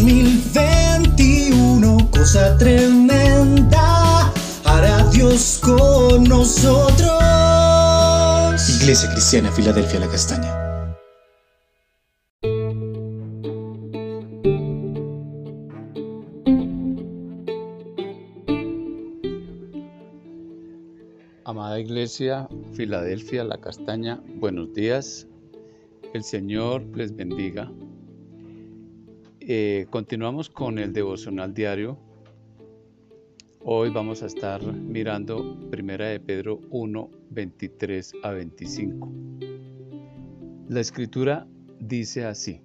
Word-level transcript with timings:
2021, 0.00 2.08
cosa 2.10 2.56
tremenda, 2.56 4.32
hará 4.64 5.04
Dios 5.10 5.60
con 5.62 6.24
nosotros. 6.24 7.20
Iglesia 8.80 9.10
Cristiana, 9.12 9.52
Filadelfia, 9.52 10.00
la 10.00 10.08
Castaña. 10.08 10.56
Amada 21.44 21.78
Iglesia, 21.78 22.48
Filadelfia, 22.72 23.44
La 23.44 23.58
Castaña, 23.58 24.22
buenos 24.36 24.72
días. 24.72 25.26
El 26.14 26.24
Señor 26.24 26.86
les 26.96 27.14
bendiga. 27.14 27.70
Eh, 29.52 29.88
continuamos 29.90 30.48
con 30.48 30.78
el 30.78 30.92
devocional 30.92 31.52
diario. 31.52 31.98
Hoy 33.64 33.90
vamos 33.90 34.22
a 34.22 34.26
estar 34.26 34.62
mirando 34.62 35.58
Primera 35.72 36.06
de 36.06 36.20
Pedro 36.20 36.60
1, 36.70 37.10
23 37.30 38.12
a 38.22 38.30
25. 38.30 39.10
La 40.68 40.78
escritura 40.78 41.48
dice 41.80 42.26
así, 42.26 42.60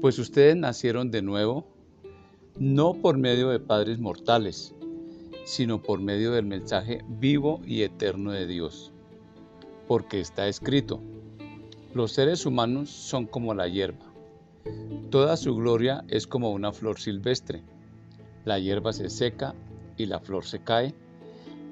pues 0.00 0.20
ustedes 0.20 0.54
nacieron 0.54 1.10
de 1.10 1.22
nuevo, 1.22 1.66
no 2.56 2.94
por 2.94 3.18
medio 3.18 3.48
de 3.48 3.58
padres 3.58 3.98
mortales, 3.98 4.72
sino 5.44 5.82
por 5.82 6.00
medio 6.00 6.30
del 6.30 6.46
mensaje 6.46 7.04
vivo 7.08 7.60
y 7.66 7.82
eterno 7.82 8.30
de 8.30 8.46
Dios. 8.46 8.92
Porque 9.88 10.20
está 10.20 10.46
escrito, 10.46 11.00
los 11.92 12.12
seres 12.12 12.46
humanos 12.46 12.88
son 12.88 13.26
como 13.26 13.52
la 13.52 13.66
hierba 13.66 14.13
Toda 15.10 15.36
su 15.36 15.54
gloria 15.54 16.04
es 16.08 16.26
como 16.26 16.50
una 16.50 16.72
flor 16.72 16.98
silvestre. 16.98 17.62
La 18.44 18.58
hierba 18.58 18.92
se 18.92 19.10
seca 19.10 19.54
y 19.96 20.06
la 20.06 20.20
flor 20.20 20.44
se 20.44 20.58
cae, 20.58 20.94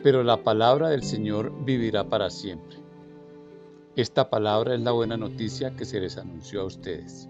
pero 0.03 0.23
la 0.23 0.43
palabra 0.43 0.91
del 0.91 1.03
Señor 1.03 1.53
vivirá 1.65 2.05
para 2.05 2.31
siempre. 2.31 2.77
Esta 3.97 4.31
palabra 4.31 4.75
es 4.75 4.81
la 4.81 4.93
buena 4.93 5.17
noticia 5.17 5.75
que 5.77 5.85
se 5.85 6.01
les 6.01 6.17
anunció 6.19 6.63
a 6.63 6.67
ustedes. 6.67 7.29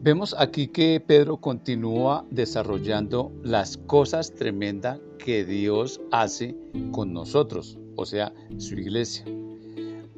Vemos 0.00 0.34
aquí 0.38 0.68
que 0.68 1.02
Pedro 1.04 1.36
continúa 1.36 2.24
desarrollando 2.30 3.30
las 3.42 3.76
cosas 3.76 4.32
tremendas 4.32 5.00
que 5.18 5.44
Dios 5.44 6.00
hace 6.10 6.56
con 6.90 7.12
nosotros, 7.12 7.78
o 7.96 8.04
sea, 8.04 8.32
su 8.58 8.74
iglesia, 8.74 9.24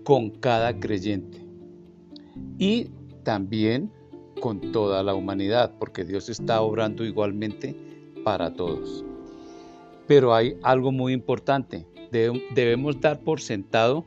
con 0.05 0.31
cada 0.31 0.79
creyente 0.79 1.44
y 2.59 2.89
también 3.23 3.91
con 4.41 4.73
toda 4.73 5.03
la 5.03 5.15
humanidad, 5.15 5.73
porque 5.79 6.05
Dios 6.05 6.29
está 6.29 6.61
obrando 6.61 7.05
igualmente 7.05 7.75
para 8.25 8.55
todos. 8.55 9.05
Pero 10.07 10.35
hay 10.35 10.57
algo 10.63 10.93
muy 10.93 11.13
importante, 11.13 11.87
debemos 12.11 13.01
dar 13.01 13.21
por 13.21 13.41
sentado 13.41 14.05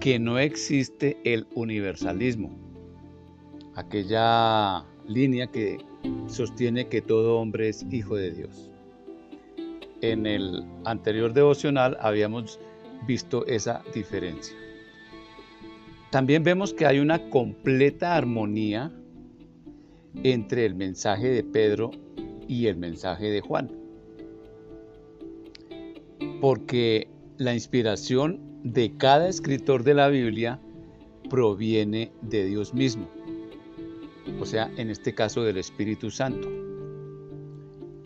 que 0.00 0.18
no 0.18 0.38
existe 0.38 1.16
el 1.24 1.46
universalismo, 1.54 2.50
aquella 3.74 4.84
línea 5.06 5.46
que 5.46 5.78
sostiene 6.26 6.88
que 6.88 7.00
todo 7.00 7.38
hombre 7.38 7.68
es 7.68 7.86
hijo 7.90 8.16
de 8.16 8.32
Dios. 8.32 8.70
En 10.00 10.26
el 10.26 10.64
anterior 10.84 11.32
devocional 11.32 11.96
habíamos 12.00 12.58
visto 13.06 13.46
esa 13.46 13.82
diferencia. 13.94 14.56
También 16.12 16.44
vemos 16.44 16.74
que 16.74 16.84
hay 16.84 16.98
una 16.98 17.30
completa 17.30 18.14
armonía 18.14 18.92
entre 20.22 20.66
el 20.66 20.74
mensaje 20.74 21.28
de 21.28 21.42
Pedro 21.42 21.90
y 22.46 22.66
el 22.66 22.76
mensaje 22.76 23.30
de 23.30 23.40
Juan. 23.40 23.72
Porque 26.38 27.08
la 27.38 27.54
inspiración 27.54 28.60
de 28.62 28.94
cada 28.98 29.26
escritor 29.26 29.84
de 29.84 29.94
la 29.94 30.08
Biblia 30.08 30.60
proviene 31.30 32.12
de 32.20 32.44
Dios 32.44 32.74
mismo. 32.74 33.08
O 34.38 34.44
sea, 34.44 34.70
en 34.76 34.90
este 34.90 35.14
caso 35.14 35.42
del 35.42 35.56
Espíritu 35.56 36.10
Santo. 36.10 36.46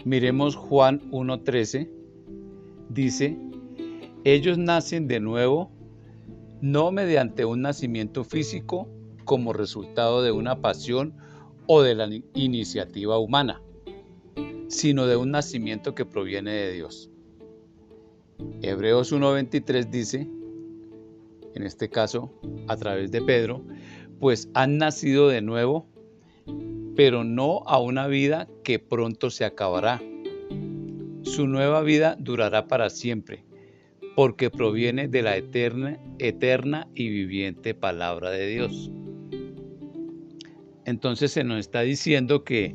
Miremos 0.05 0.55
Juan 0.55 1.11
1.13. 1.11 1.91
Dice, 2.89 3.37
ellos 4.23 4.59
nacen 4.59 5.09
de 5.09 5.19
nuevo 5.19 5.76
no 6.61 6.91
mediante 6.91 7.45
un 7.45 7.63
nacimiento 7.63 8.25
físico 8.25 8.89
como 9.25 9.53
resultado 9.53 10.23
de 10.23 10.33
una 10.33 10.61
pasión 10.61 11.15
o 11.67 11.83
de 11.83 11.95
la 11.95 12.09
iniciativa 12.35 13.19
humana, 13.19 13.61
sino 14.69 15.07
de 15.07 15.17
un 15.17 15.33
nacimiento 15.33 15.95
que 15.95 16.05
proviene 16.05 16.53
de 16.53 16.73
Dios. 16.73 17.11
Hebreos 18.63 19.13
1.23 19.13 19.91
dice, 19.91 20.29
en 21.55 21.63
este 21.63 21.89
caso 21.89 22.33
a 22.69 22.77
través 22.77 23.11
de 23.11 23.23
Pedro, 23.23 23.65
pues 24.21 24.49
han 24.55 24.79
nacido 24.79 25.29
de 25.29 25.43
nuevo, 25.43 25.87
pero 26.95 27.25
no 27.25 27.63
a 27.67 27.79
una 27.79 28.07
vida 28.07 28.49
que 28.63 28.79
pronto 28.79 29.31
se 29.31 29.45
acabará. 29.45 30.03
Su 31.23 31.47
nueva 31.47 31.83
vida 31.83 32.17
durará 32.19 32.69
para 32.69 32.89
siempre 32.89 33.46
porque 34.17 34.49
proviene 34.49 35.09
de 35.09 35.21
la 35.21 35.37
eterna, 35.37 35.99
eterna 36.19 36.89
y 36.95 37.11
viviente 37.11 37.75
palabra 37.75 38.31
de 38.31 38.47
Dios. 38.49 38.91
Entonces 40.87 41.33
se 41.33 41.45
nos 41.45 41.61
está 41.61 41.83
diciendo 41.83 42.43
que 42.43 42.75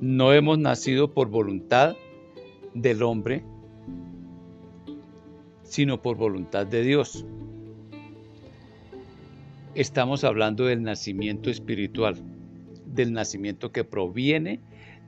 no 0.00 0.32
hemos 0.32 0.58
nacido 0.58 1.12
por 1.12 1.28
voluntad 1.28 1.96
del 2.72 3.02
hombre, 3.02 3.44
sino 5.64 6.00
por 6.00 6.16
voluntad 6.16 6.66
de 6.66 6.82
Dios. 6.82 7.26
Estamos 9.74 10.24
hablando 10.24 10.64
del 10.64 10.82
nacimiento 10.82 11.50
espiritual, 11.50 12.16
del 12.86 13.12
nacimiento 13.12 13.70
que 13.70 13.84
proviene 13.84 14.60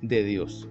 de 0.02 0.22
Dios. 0.22 0.68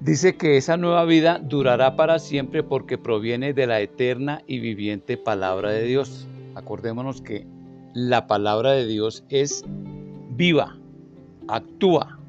Dice 0.00 0.36
que 0.36 0.56
esa 0.56 0.76
nueva 0.76 1.04
vida 1.04 1.40
durará 1.40 1.96
para 1.96 2.20
siempre 2.20 2.62
porque 2.62 2.98
proviene 2.98 3.52
de 3.52 3.66
la 3.66 3.80
eterna 3.80 4.42
y 4.46 4.60
viviente 4.60 5.16
palabra 5.16 5.72
de 5.72 5.82
Dios. 5.82 6.28
Acordémonos 6.54 7.20
que 7.20 7.46
la 7.94 8.28
palabra 8.28 8.72
de 8.72 8.86
Dios 8.86 9.24
es 9.28 9.64
viva, 10.36 10.78
actúa. 11.48 12.20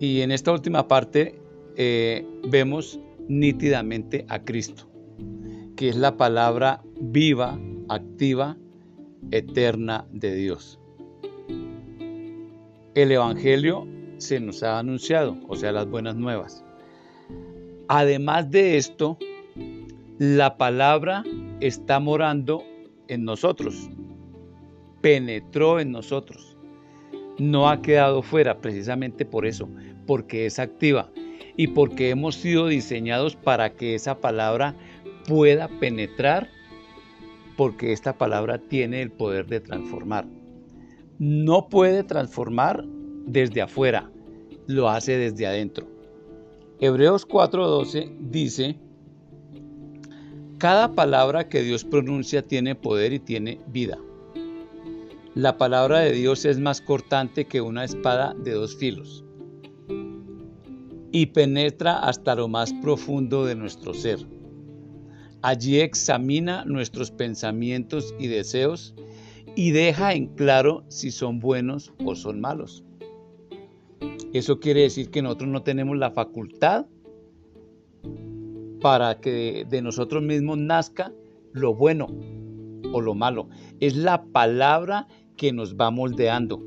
Y 0.00 0.22
en 0.22 0.32
esta 0.32 0.52
última 0.52 0.88
parte 0.88 1.38
eh, 1.76 2.26
vemos 2.48 2.98
nítidamente 3.28 4.24
a 4.28 4.38
Cristo, 4.38 4.88
que 5.76 5.90
es 5.90 5.96
la 5.96 6.16
palabra 6.16 6.82
viva, 6.98 7.58
activa, 7.90 8.56
eterna 9.32 10.06
de 10.12 10.34
Dios. 10.34 10.80
El 12.94 13.12
Evangelio 13.12 13.86
se 14.18 14.40
nos 14.40 14.62
ha 14.62 14.78
anunciado, 14.78 15.36
o 15.48 15.56
sea, 15.56 15.72
las 15.72 15.88
buenas 15.88 16.16
nuevas. 16.16 16.64
Además 17.88 18.50
de 18.50 18.76
esto, 18.76 19.16
la 20.18 20.56
palabra 20.58 21.24
está 21.60 22.00
morando 22.00 22.62
en 23.08 23.24
nosotros, 23.24 23.88
penetró 25.00 25.80
en 25.80 25.92
nosotros, 25.92 26.56
no 27.38 27.68
ha 27.70 27.80
quedado 27.80 28.22
fuera 28.22 28.60
precisamente 28.60 29.24
por 29.24 29.46
eso, 29.46 29.68
porque 30.06 30.46
es 30.46 30.58
activa 30.58 31.10
y 31.56 31.68
porque 31.68 32.10
hemos 32.10 32.34
sido 32.34 32.66
diseñados 32.66 33.36
para 33.36 33.74
que 33.74 33.94
esa 33.94 34.20
palabra 34.20 34.74
pueda 35.26 35.68
penetrar, 35.80 36.48
porque 37.56 37.92
esta 37.92 38.18
palabra 38.18 38.58
tiene 38.58 39.02
el 39.02 39.10
poder 39.10 39.46
de 39.46 39.60
transformar. 39.60 40.26
No 41.18 41.68
puede 41.68 42.04
transformar 42.04 42.84
desde 43.26 43.62
afuera, 43.62 44.10
lo 44.68 44.88
hace 44.88 45.16
desde 45.16 45.46
adentro. 45.46 45.88
Hebreos 46.78 47.26
4:12 47.26 48.16
dice, 48.20 48.76
cada 50.58 50.94
palabra 50.94 51.48
que 51.48 51.62
Dios 51.62 51.84
pronuncia 51.84 52.42
tiene 52.42 52.74
poder 52.74 53.12
y 53.12 53.18
tiene 53.18 53.58
vida. 53.66 53.98
La 55.34 55.56
palabra 55.56 56.00
de 56.00 56.12
Dios 56.12 56.44
es 56.44 56.60
más 56.60 56.80
cortante 56.80 57.46
que 57.46 57.60
una 57.60 57.84
espada 57.84 58.34
de 58.34 58.52
dos 58.52 58.76
filos 58.76 59.24
y 61.10 61.26
penetra 61.26 62.00
hasta 62.00 62.34
lo 62.34 62.48
más 62.48 62.72
profundo 62.74 63.46
de 63.46 63.54
nuestro 63.54 63.94
ser. 63.94 64.18
Allí 65.40 65.80
examina 65.80 66.64
nuestros 66.66 67.10
pensamientos 67.10 68.14
y 68.18 68.26
deseos 68.26 68.94
y 69.56 69.70
deja 69.70 70.12
en 70.12 70.26
claro 70.26 70.84
si 70.88 71.10
son 71.10 71.38
buenos 71.38 71.92
o 72.04 72.14
son 72.14 72.40
malos. 72.40 72.84
Eso 74.32 74.60
quiere 74.60 74.82
decir 74.82 75.10
que 75.10 75.22
nosotros 75.22 75.48
no 75.48 75.62
tenemos 75.62 75.96
la 75.96 76.10
facultad 76.10 76.86
para 78.80 79.20
que 79.20 79.66
de 79.68 79.82
nosotros 79.82 80.22
mismos 80.22 80.58
nazca 80.58 81.12
lo 81.52 81.74
bueno, 81.74 82.08
o 82.92 83.00
lo 83.00 83.14
malo. 83.14 83.48
Es 83.80 83.96
la 83.96 84.24
palabra 84.24 85.06
que 85.36 85.52
nos 85.52 85.76
va 85.76 85.90
moldeando, 85.90 86.62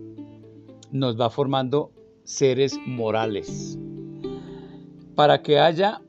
nos 0.91 1.19
va 1.19 1.29
formando 1.29 1.91
seres 2.23 2.77
morales. 2.85 3.77
Para 5.15 5.41
que 5.41 5.59
haya, 5.59 6.01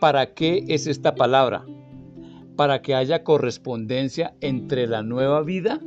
¿para 0.00 0.34
qué 0.34 0.64
es 0.68 0.86
esta 0.86 1.14
palabra? 1.14 1.64
Para 2.56 2.82
que 2.82 2.94
haya 2.94 3.24
correspondencia 3.24 4.34
entre 4.40 4.86
la 4.86 5.02
nueva 5.02 5.42
vida 5.42 5.80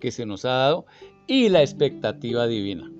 que 0.00 0.10
se 0.10 0.26
nos 0.26 0.44
ha 0.44 0.50
dado 0.50 0.86
y 1.26 1.48
la 1.48 1.62
expectativa 1.62 2.46
divina. 2.46 2.90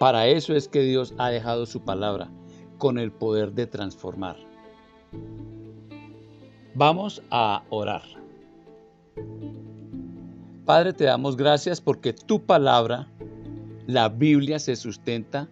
Para 0.00 0.28
eso 0.28 0.54
es 0.54 0.66
que 0.66 0.80
Dios 0.80 1.12
ha 1.18 1.28
dejado 1.28 1.66
su 1.66 1.82
palabra 1.82 2.30
con 2.78 2.98
el 2.98 3.12
poder 3.12 3.52
de 3.52 3.66
transformar. 3.66 4.38
Vamos 6.74 7.22
a 7.30 7.64
orar. 7.68 8.04
Padre, 10.64 10.94
te 10.94 11.04
damos 11.04 11.36
gracias 11.36 11.82
porque 11.82 12.14
tu 12.14 12.40
palabra, 12.40 13.08
la 13.86 14.08
Biblia, 14.08 14.58
se 14.58 14.74
sustenta 14.74 15.50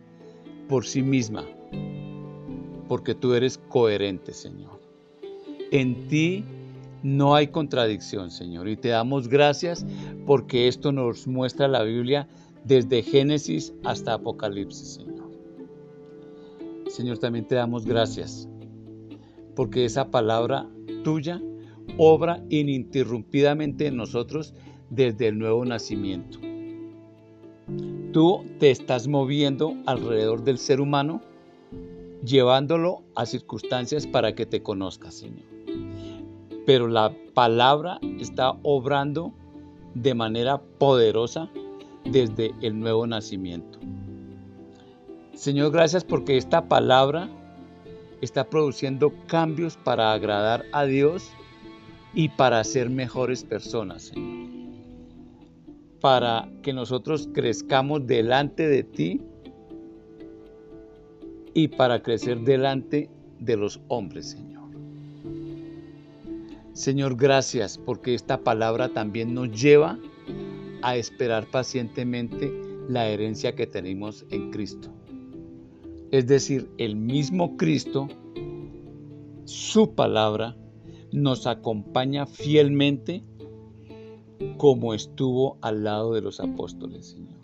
por 0.66 0.86
sí 0.86 1.02
misma, 1.02 1.44
porque 2.88 3.14
tú 3.14 3.34
eres 3.34 3.58
coherente, 3.68 4.32
Señor. 4.32 4.80
En 5.70 6.08
ti 6.08 6.42
no 7.02 7.34
hay 7.34 7.48
contradicción, 7.48 8.30
Señor, 8.30 8.66
y 8.70 8.78
te 8.78 8.88
damos 8.88 9.28
gracias 9.28 9.84
porque 10.24 10.68
esto 10.68 10.90
nos 10.90 11.26
muestra 11.26 11.68
la 11.68 11.82
Biblia 11.82 12.26
desde 12.64 13.02
Génesis 13.02 13.72
hasta 13.84 14.14
Apocalipsis, 14.14 14.94
Señor. 14.94 15.31
Señor, 16.88 17.19
también 17.19 17.46
te 17.46 17.55
damos 17.55 17.84
gracias 17.84 18.49
porque 19.55 19.84
esa 19.84 20.10
palabra 20.10 20.69
tuya 21.02 21.43
obra 21.96 22.44
ininterrumpidamente 22.49 23.87
en 23.87 23.96
nosotros 23.96 24.55
desde 24.90 25.28
el 25.28 25.38
nuevo 25.38 25.64
nacimiento. 25.64 26.38
Tú 28.12 28.44
te 28.58 28.70
estás 28.70 29.06
moviendo 29.06 29.75
alrededor 29.87 30.44
del 30.44 30.58
ser 30.58 30.81
humano, 30.81 31.20
llevándolo 32.25 33.02
a 33.14 33.26
circunstancias 33.26 34.06
para 34.06 34.34
que 34.34 34.46
te 34.46 34.62
conozcas, 34.62 35.14
Señor. 35.14 35.46
Pero 36.64 36.88
la 36.88 37.14
palabra 37.34 37.99
está 38.19 38.52
obrando 38.62 39.32
de 39.94 40.14
manera 40.14 40.62
poderosa 40.78 41.50
desde 42.10 42.55
el 42.60 42.78
nuevo 42.78 43.06
nacimiento. 43.06 43.78
Señor, 45.34 45.72
gracias 45.72 46.05
porque 46.05 46.37
esta 46.37 46.69
palabra 46.69 47.28
está 48.20 48.49
produciendo 48.49 49.12
cambios 49.26 49.76
para 49.76 50.12
agradar 50.12 50.64
a 50.72 50.84
Dios 50.84 51.31
y 52.14 52.28
para 52.31 52.64
ser 52.64 52.90
mejores 52.90 53.44
personas, 53.44 54.02
Señor. 54.02 54.49
Para 56.00 56.49
que 56.62 56.72
nosotros 56.72 57.28
crezcamos 57.32 58.06
delante 58.06 58.66
de 58.69 58.82
ti 58.82 59.20
y 61.55 61.69
para 61.69 62.02
crecer 62.02 62.40
delante 62.40 63.10
de 63.40 63.56
los 63.56 63.81
hombres, 63.88 64.31
Señor. 64.31 64.49
Señor, 66.72 67.16
gracias 67.16 67.78
porque 67.78 68.14
esta 68.14 68.38
palabra 68.38 68.88
también 68.88 69.34
nos 69.34 69.50
lleva 69.50 69.93
a 69.93 69.99
esperar 70.82 71.46
pacientemente 71.50 72.52
la 72.88 73.08
herencia 73.08 73.54
que 73.54 73.66
tenemos 73.66 74.25
en 74.30 74.50
Cristo. 74.50 74.88
Es 76.10 76.26
decir, 76.26 76.70
el 76.78 76.96
mismo 76.96 77.56
Cristo, 77.56 78.08
su 79.44 79.94
palabra, 79.94 80.56
nos 81.12 81.46
acompaña 81.46 82.26
fielmente 82.26 83.22
como 84.56 84.94
estuvo 84.94 85.58
al 85.60 85.84
lado 85.84 86.14
de 86.14 86.22
los 86.22 86.40
apóstoles, 86.40 87.06
Señor. 87.06 87.38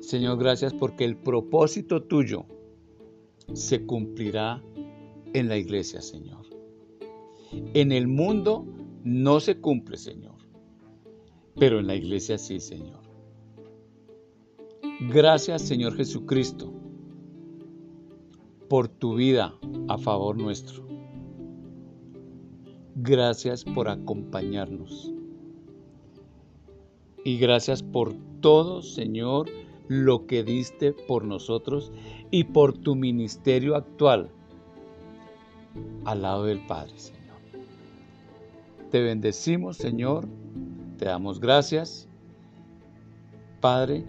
Señor, 0.00 0.38
gracias 0.38 0.72
porque 0.72 1.04
el 1.04 1.16
propósito 1.16 2.02
tuyo 2.02 2.44
se 3.52 3.84
cumplirá 3.86 4.62
en 5.32 5.48
la 5.48 5.56
iglesia, 5.56 6.00
Señor. 6.00 6.46
En 7.74 7.92
el 7.92 8.06
mundo 8.06 8.66
no 9.02 9.40
se 9.40 9.60
cumple, 9.60 9.96
Señor 9.96 10.39
pero 11.58 11.78
en 11.78 11.86
la 11.86 11.94
iglesia 11.94 12.38
sí, 12.38 12.60
Señor. 12.60 13.00
Gracias, 15.08 15.62
Señor 15.62 15.96
Jesucristo, 15.96 16.72
por 18.68 18.88
tu 18.88 19.14
vida 19.14 19.54
a 19.88 19.98
favor 19.98 20.36
nuestro. 20.36 20.86
Gracias 22.96 23.64
por 23.64 23.88
acompañarnos. 23.88 25.12
Y 27.24 27.38
gracias 27.38 27.82
por 27.82 28.14
todo, 28.40 28.82
Señor, 28.82 29.48
lo 29.88 30.26
que 30.26 30.44
diste 30.44 30.92
por 30.92 31.24
nosotros 31.24 31.92
y 32.30 32.44
por 32.44 32.76
tu 32.76 32.94
ministerio 32.94 33.76
actual 33.76 34.30
al 36.04 36.22
lado 36.22 36.44
del 36.44 36.64
Padre, 36.66 36.98
Señor. 36.98 37.20
Te 38.90 39.00
bendecimos, 39.00 39.76
Señor, 39.76 40.28
te 41.00 41.06
damos 41.06 41.40
gracias, 41.40 42.06
Padre, 43.62 44.04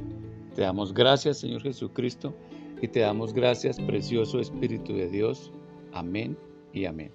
te 0.56 0.64
damos 0.64 0.94
gracias, 0.94 1.38
Señor 1.38 1.62
Jesucristo, 1.62 2.34
y 2.82 2.90
te 2.90 3.00
damos 3.00 3.34
gracias, 3.34 3.80
precioso 3.80 4.42
Espíritu 4.42 4.94
de 4.94 5.08
Dios. 5.08 5.54
Amén 5.94 6.38
y 6.74 6.84
amén. 6.84 7.14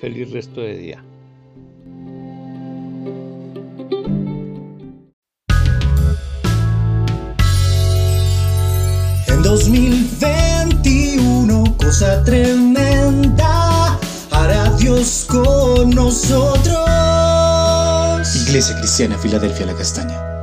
Feliz 0.00 0.32
resto 0.32 0.62
de 0.62 0.76
día. 0.76 1.04
En 9.28 9.42
2021, 9.44 11.76
cosa 11.76 12.24
tremenda, 12.24 13.96
hará 14.32 14.76
Dios 14.76 15.24
con 15.30 15.90
nosotros. 15.90 16.93
Iglesia 18.54 18.76
Cristiana 18.76 19.18
Filadelfia 19.18 19.66
La 19.66 19.74
Castaña. 19.74 20.33